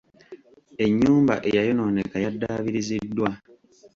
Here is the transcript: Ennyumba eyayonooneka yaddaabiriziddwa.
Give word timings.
Ennyumba 0.85 1.33
eyayonooneka 1.47 2.15
yaddaabiriziddwa. 2.23 3.29